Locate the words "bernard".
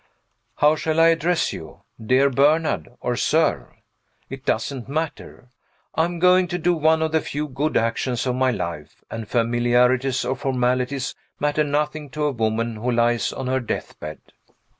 2.31-2.89